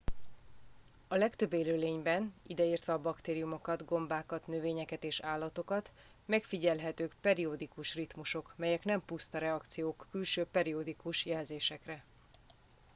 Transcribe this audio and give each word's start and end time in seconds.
a 1.07 1.15
legtöbb 1.15 1.53
élőlényben 1.53 2.33
ideértve 2.47 2.93
a 2.93 3.01
baktériumokat 3.01 3.85
gombákat 3.85 4.47
növényeket 4.47 5.03
és 5.03 5.19
állatokat 5.19 5.91
megfigyelhetők 6.25 7.15
periodikus 7.21 7.93
ritmusok 7.95 8.53
melyek 8.57 8.83
nem 8.83 9.01
puszta 9.05 9.37
reakciók 9.37 10.07
külső 10.11 10.45
periodikus 10.51 11.25
jelzésekre 11.25 12.03